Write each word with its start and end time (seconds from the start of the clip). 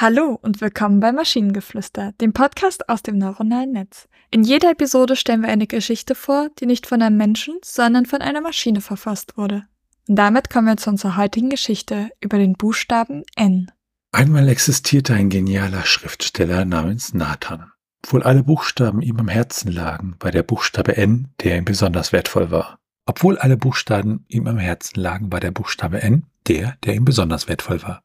Hallo 0.00 0.38
und 0.42 0.60
willkommen 0.60 1.00
bei 1.00 1.10
Maschinengeflüster, 1.10 2.12
dem 2.20 2.32
Podcast 2.32 2.88
aus 2.88 3.02
dem 3.02 3.18
neuronalen 3.18 3.72
Netz. 3.72 4.08
In 4.30 4.44
jeder 4.44 4.70
Episode 4.70 5.16
stellen 5.16 5.42
wir 5.42 5.48
eine 5.48 5.66
Geschichte 5.66 6.14
vor, 6.14 6.50
die 6.60 6.66
nicht 6.66 6.86
von 6.86 7.02
einem 7.02 7.16
Menschen, 7.16 7.58
sondern 7.64 8.06
von 8.06 8.20
einer 8.20 8.40
Maschine 8.40 8.80
verfasst 8.80 9.36
wurde. 9.36 9.64
Und 10.08 10.14
damit 10.14 10.50
kommen 10.50 10.68
wir 10.68 10.76
zu 10.76 10.90
unserer 10.90 11.16
heutigen 11.16 11.50
Geschichte 11.50 12.10
über 12.20 12.38
den 12.38 12.52
Buchstaben 12.52 13.24
N. 13.34 13.72
Einmal 14.12 14.48
existierte 14.48 15.14
ein 15.14 15.30
genialer 15.30 15.84
Schriftsteller 15.84 16.64
namens 16.64 17.12
Nathan. 17.12 17.72
Obwohl 18.04 18.22
alle 18.22 18.44
Buchstaben 18.44 19.02
ihm 19.02 19.18
am 19.18 19.28
Herzen 19.28 19.72
lagen, 19.72 20.14
war 20.20 20.30
der 20.30 20.44
Buchstabe 20.44 20.96
N, 20.96 21.26
der 21.42 21.58
ihm 21.58 21.64
besonders 21.64 22.12
wertvoll 22.12 22.52
war. 22.52 22.78
Obwohl 23.04 23.36
alle 23.36 23.56
Buchstaben 23.56 24.24
ihm 24.28 24.46
am 24.46 24.58
Herzen 24.58 25.00
lagen, 25.00 25.32
war 25.32 25.40
der 25.40 25.50
Buchstabe 25.50 26.00
N 26.02 26.24
der, 26.46 26.76
der 26.84 26.94
ihm 26.94 27.04
besonders 27.04 27.48
wertvoll 27.48 27.82
war. 27.82 28.04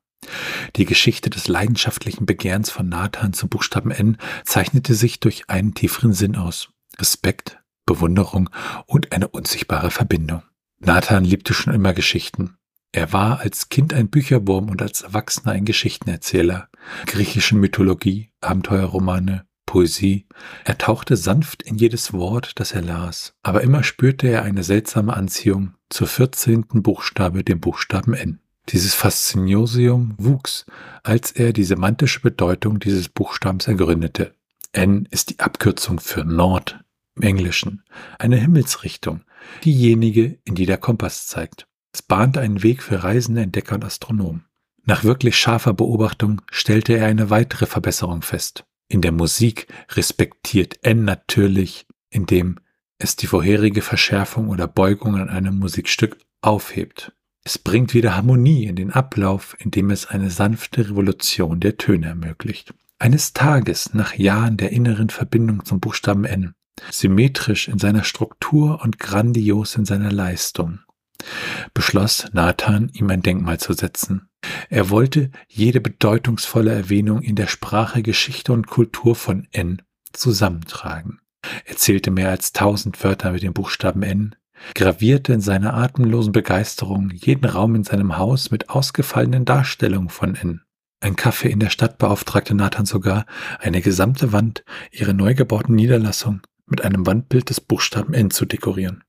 Die 0.75 0.85
Geschichte 0.85 1.29
des 1.29 1.47
leidenschaftlichen 1.47 2.25
Begehrens 2.25 2.69
von 2.69 2.89
Nathan 2.89 3.33
zum 3.33 3.49
Buchstaben 3.49 3.91
N 3.91 4.17
zeichnete 4.43 4.93
sich 4.95 5.19
durch 5.19 5.49
einen 5.49 5.73
tieferen 5.73 6.13
Sinn 6.13 6.35
aus. 6.35 6.69
Respekt, 6.99 7.59
Bewunderung 7.85 8.49
und 8.85 9.11
eine 9.11 9.27
unsichtbare 9.27 9.91
Verbindung. 9.91 10.43
Nathan 10.79 11.25
liebte 11.25 11.53
schon 11.53 11.73
immer 11.73 11.93
Geschichten. 11.93 12.55
Er 12.91 13.11
war 13.11 13.39
als 13.39 13.69
Kind 13.69 13.93
ein 13.93 14.09
Bücherwurm 14.09 14.69
und 14.69 14.81
als 14.81 15.01
Erwachsener 15.01 15.53
ein 15.53 15.65
Geschichtenerzähler. 15.65 16.69
Griechische 17.07 17.55
Mythologie, 17.55 18.29
Abenteuerromane, 18.41 19.45
Poesie. 19.65 20.27
Er 20.65 20.77
tauchte 20.77 21.17
sanft 21.17 21.63
in 21.63 21.75
jedes 21.75 22.13
Wort, 22.13 22.51
das 22.59 22.73
er 22.73 22.83
las, 22.83 23.33
aber 23.41 23.61
immer 23.61 23.83
spürte 23.83 24.27
er 24.27 24.43
eine 24.43 24.63
seltsame 24.63 25.15
Anziehung 25.15 25.73
zur 25.89 26.05
vierzehnten 26.05 26.83
Buchstabe, 26.83 27.43
dem 27.43 27.59
Buchstaben 27.59 28.13
N. 28.13 28.39
Dieses 28.69 28.95
Faszinosium 28.95 30.15
wuchs, 30.17 30.65
als 31.03 31.31
er 31.31 31.53
die 31.53 31.65
semantische 31.65 32.21
Bedeutung 32.21 32.79
dieses 32.79 33.09
Buchstabens 33.09 33.67
ergründete. 33.67 34.33
N 34.71 35.07
ist 35.11 35.29
die 35.29 35.39
Abkürzung 35.39 35.99
für 35.99 36.23
Nord 36.23 36.83
im 37.15 37.23
Englischen, 37.23 37.83
eine 38.17 38.37
Himmelsrichtung, 38.37 39.21
diejenige, 39.63 40.39
in 40.45 40.55
die 40.55 40.65
der 40.65 40.77
Kompass 40.77 41.27
zeigt. 41.27 41.67
Es 41.91 42.01
bahnte 42.01 42.39
einen 42.39 42.63
Weg 42.63 42.81
für 42.81 43.03
reisende 43.03 43.41
Entdecker 43.41 43.75
und 43.75 43.85
Astronomen. 43.85 44.45
Nach 44.85 45.03
wirklich 45.03 45.37
scharfer 45.37 45.73
Beobachtung 45.73 46.41
stellte 46.51 46.93
er 46.93 47.07
eine 47.07 47.29
weitere 47.29 47.65
Verbesserung 47.65 48.21
fest. 48.21 48.65
In 48.87 49.01
der 49.01 49.11
Musik 49.11 49.67
respektiert 49.91 50.79
N 50.81 51.05
natürlich, 51.05 51.85
indem 52.09 52.59
es 52.97 53.15
die 53.15 53.27
vorherige 53.27 53.81
Verschärfung 53.81 54.49
oder 54.49 54.67
Beugung 54.67 55.15
an 55.15 55.29
einem 55.29 55.59
Musikstück 55.59 56.17
aufhebt. 56.41 57.13
Es 57.45 57.57
bringt 57.57 57.93
wieder 57.93 58.15
Harmonie 58.15 58.65
in 58.65 58.77
den 58.77 58.91
Ablauf, 58.91 59.55
indem 59.59 59.89
es 59.89 60.05
eine 60.05 60.29
sanfte 60.29 60.89
Revolution 60.89 61.59
der 61.59 61.77
Töne 61.77 62.07
ermöglicht. 62.07 62.73
Eines 62.99 63.33
Tages, 63.33 63.93
nach 63.93 64.13
Jahren 64.15 64.55
der 64.55 64.71
inneren 64.71 65.09
Verbindung 65.09 65.65
zum 65.65 65.81
Buchstaben 65.81 66.23
N, 66.23 66.53
symmetrisch 66.89 67.67
in 67.67 67.79
seiner 67.79 68.05
Struktur 68.05 68.81
und 68.81 68.97
grandios 68.97 69.75
in 69.75 69.83
seiner 69.83 70.11
Leistung, 70.11 70.79
beschloss 71.73 72.27
Nathan, 72.31 72.89
ihm 72.93 73.09
ein 73.09 73.21
Denkmal 73.21 73.59
zu 73.59 73.73
setzen. 73.73 74.29
Er 74.69 74.89
wollte 74.89 75.31
jede 75.49 75.81
bedeutungsvolle 75.81 76.71
Erwähnung 76.71 77.21
in 77.21 77.35
der 77.35 77.47
Sprache, 77.47 78.03
Geschichte 78.03 78.53
und 78.53 78.67
Kultur 78.67 79.15
von 79.15 79.47
N 79.51 79.81
zusammentragen. 80.13 81.19
Er 81.65 81.75
zählte 81.75 82.09
mehr 82.09 82.29
als 82.29 82.53
tausend 82.53 83.03
Wörter 83.03 83.33
mit 83.33 83.43
dem 83.43 83.53
Buchstaben 83.53 84.03
N, 84.03 84.35
gravierte 84.75 85.33
in 85.33 85.41
seiner 85.41 85.73
atemlosen 85.73 86.31
Begeisterung 86.31 87.11
jeden 87.11 87.45
Raum 87.45 87.75
in 87.75 87.83
seinem 87.83 88.17
Haus 88.17 88.51
mit 88.51 88.69
ausgefallenen 88.69 89.45
Darstellungen 89.45 90.09
von 90.09 90.35
N. 90.35 90.61
Ein 91.01 91.15
Kaffee 91.15 91.49
in 91.49 91.59
der 91.59 91.69
Stadt 91.69 91.97
beauftragte 91.97 92.55
Nathan 92.55 92.85
sogar, 92.85 93.25
eine 93.59 93.81
gesamte 93.81 94.31
Wand 94.31 94.63
ihrer 94.91 95.13
neu 95.13 95.33
gebauten 95.33 95.75
Niederlassung 95.75 96.41
mit 96.65 96.81
einem 96.81 97.05
Wandbild 97.05 97.49
des 97.49 97.59
Buchstaben 97.59 98.13
N 98.13 98.31
zu 98.31 98.45
dekorieren. 98.45 99.03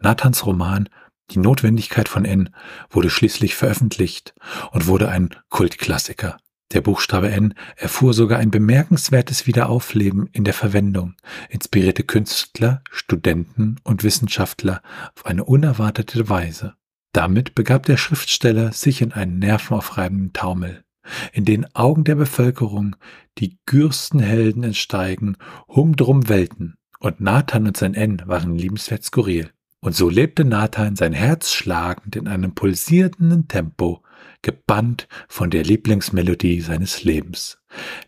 Nathans 0.00 0.44
Roman 0.44 0.88
Die 1.30 1.38
Notwendigkeit 1.38 2.08
von 2.08 2.24
N 2.24 2.50
wurde 2.90 3.10
schließlich 3.10 3.54
veröffentlicht 3.54 4.34
und 4.72 4.86
wurde 4.86 5.08
ein 5.08 5.30
Kultklassiker. 5.48 6.36
Der 6.72 6.80
Buchstabe 6.80 7.30
N 7.30 7.54
erfuhr 7.76 8.12
sogar 8.12 8.40
ein 8.40 8.50
bemerkenswertes 8.50 9.46
Wiederaufleben 9.46 10.28
in 10.32 10.42
der 10.42 10.54
Verwendung, 10.54 11.14
inspirierte 11.48 12.02
Künstler, 12.02 12.82
Studenten 12.90 13.76
und 13.84 14.02
Wissenschaftler 14.02 14.82
auf 15.14 15.26
eine 15.26 15.44
unerwartete 15.44 16.28
Weise. 16.28 16.74
Damit 17.12 17.54
begab 17.54 17.86
der 17.86 17.96
Schriftsteller 17.96 18.72
sich 18.72 19.00
in 19.00 19.12
einen 19.12 19.38
nervenaufreibenden 19.38 20.32
Taumel, 20.32 20.84
in 21.32 21.44
den 21.44 21.72
Augen 21.74 22.02
der 22.02 22.16
Bevölkerung 22.16 22.96
die 23.38 23.58
gürsten 23.64 24.18
Helden 24.18 24.64
entsteigen, 24.64 25.36
humdrum 25.68 26.28
Welten, 26.28 26.76
und 26.98 27.20
Nathan 27.20 27.68
und 27.68 27.76
sein 27.76 27.94
N 27.94 28.22
waren 28.26 28.56
liebenswert 28.56 29.04
skurril. 29.04 29.50
Und 29.80 29.94
so 29.94 30.08
lebte 30.08 30.44
Nathan 30.44 30.96
sein 30.96 31.12
Herz 31.12 31.52
schlagend 31.52 32.16
in 32.16 32.26
einem 32.26 32.54
pulsierenden 32.54 33.46
Tempo, 33.46 34.02
gebannt 34.42 35.08
von 35.28 35.50
der 35.50 35.64
Lieblingsmelodie 35.64 36.60
seines 36.60 37.04
Lebens, 37.04 37.58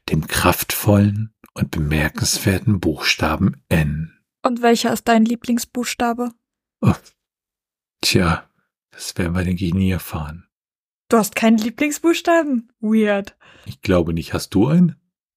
dem 0.09 0.27
kraftvollen 0.27 1.35
und 1.55 1.71
bemerkenswerten 1.71 2.81
Buchstaben 2.81 3.63
N. 3.69 4.13
Und 4.43 4.63
welcher 4.63 4.93
ist 4.93 5.09
dein 5.09 5.25
Lieblingsbuchstabe? 5.25 6.33
Oh, 6.81 6.95
tja, 8.01 8.49
das 8.91 9.17
werden 9.17 9.35
wir, 9.35 9.45
denke 9.45 9.65
ich, 9.65 9.75
nie 9.75 9.91
erfahren. 9.91 10.49
Du 11.09 11.17
hast 11.17 11.35
keinen 11.35 11.59
Lieblingsbuchstaben? 11.59 12.71
Weird. 12.81 13.37
Ich 13.65 13.81
glaube 13.81 14.13
nicht. 14.13 14.35
Hast 14.35 14.51
du 14.55 14.69
einen? 14.69 14.97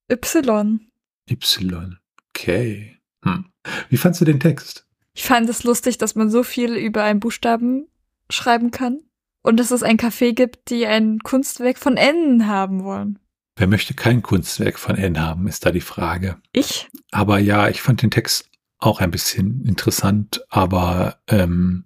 Y. 0.10 0.90
Y. 1.30 1.98
Okay. 2.30 2.98
Hm. 3.24 3.52
Wie 3.90 3.98
fandst 3.98 4.22
du 4.22 4.26
den 4.26 4.40
Text? 4.40 4.88
Ich 5.14 5.24
fand 5.24 5.50
es 5.50 5.64
lustig, 5.64 5.98
dass 5.98 6.16
man 6.16 6.30
so 6.30 6.44
viel 6.44 6.76
über 6.76 7.04
einen 7.04 7.20
Buchstaben 7.20 7.88
schreiben 8.30 8.72
kann 8.72 9.02
und 9.42 9.60
dass 9.60 9.72
es 9.72 9.84
ein 9.84 9.98
Café 9.98 10.34
gibt, 10.34 10.70
die 10.70 10.86
ein 10.86 11.20
Kunstwerk 11.20 11.78
von 11.78 11.98
N 11.98 12.48
haben 12.48 12.84
wollen. 12.84 13.20
Wer 13.56 13.68
möchte 13.68 13.94
kein 13.94 14.22
Kunstwerk 14.22 14.80
von 14.80 14.96
N 14.96 15.22
haben, 15.22 15.48
ist 15.48 15.66
da 15.66 15.72
die 15.72 15.82
Frage. 15.82 16.38
Ich? 16.54 16.90
Aber 17.12 17.40
ja, 17.40 17.70
ich 17.70 17.82
fand 17.82 18.02
den 18.02 18.12
Text 18.12 18.50
auch 18.80 19.00
ein 19.00 19.12
bisschen 19.12 19.66
interessant, 19.66 20.44
aber 20.50 21.18
ähm, 21.28 21.86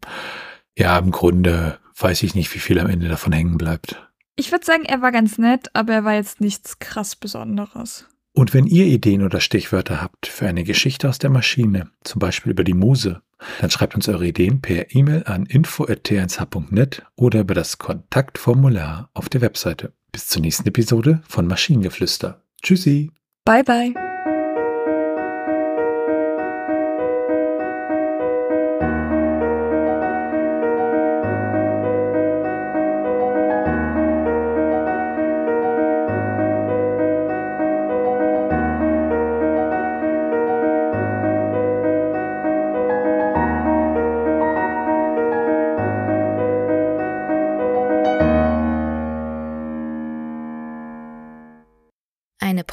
ja, 0.77 0.97
im 0.97 1.11
Grunde 1.11 1.79
weiß 1.97 2.23
ich 2.23 2.35
nicht, 2.35 2.53
wie 2.53 2.59
viel 2.59 2.79
am 2.79 2.88
Ende 2.88 3.07
davon 3.07 3.33
hängen 3.33 3.57
bleibt. 3.57 4.01
Ich 4.37 4.51
würde 4.51 4.66
sagen, 4.66 4.83
er 4.83 5.01
war 5.01 5.11
ganz 5.11 5.37
nett, 5.37 5.69
aber 5.73 5.93
er 5.93 6.03
war 6.03 6.13
jetzt 6.13 6.41
nichts 6.41 6.79
krass 6.79 7.16
Besonderes. 7.16 8.05
Und 8.33 8.53
wenn 8.53 8.67
ihr 8.67 8.85
Ideen 8.85 9.23
oder 9.23 9.39
Stichwörter 9.39 10.01
habt 10.01 10.27
für 10.27 10.45
eine 10.45 10.66
Geschichte 10.66 11.07
aus 11.07 11.19
der 11.19 11.29
Maschine, 11.29 11.89
zum 12.03 12.19
Beispiel 12.19 12.51
über 12.51 12.66
die 12.66 12.73
Muse, 12.73 13.22
dann 13.61 13.69
schreibt 13.69 13.95
uns 13.95 14.07
eure 14.07 14.28
Ideen 14.28 14.61
per 14.61 14.94
E-Mail 14.94 15.23
an 15.25 15.45
info.t1h.net 15.45 17.03
oder 17.16 17.41
über 17.41 17.53
das 17.53 17.78
Kontaktformular 17.78 19.09
auf 19.13 19.29
der 19.29 19.41
Webseite. 19.41 19.94
Bis 20.11 20.28
zur 20.28 20.41
nächsten 20.41 20.67
Episode 20.67 21.22
von 21.28 21.47
Maschinengeflüster. 21.47 22.41
Tschüssi. 22.61 23.11
Bye 23.44 23.63
bye. 23.63 24.04